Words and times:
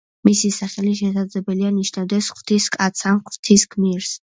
მისი 0.27 0.49
სახელი, 0.55 0.93
შესაძლებელია, 1.01 1.75
ნიშნავდეს 1.77 2.33
„ღვთის 2.41 2.75
კაცს“ 2.81 3.13
ან 3.15 3.25
„ღვთის 3.31 3.73
გმირს“. 3.77 4.15